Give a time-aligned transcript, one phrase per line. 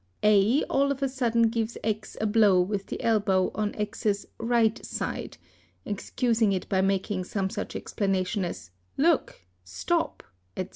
[0.23, 4.83] A all of a sudden gives X a blow with the elbow on X's right
[4.83, 5.37] side,
[5.85, 8.71] excusing it by making some such explanation as"
[9.07, 10.23] Look' "Stop",
[10.57, 10.69] etc.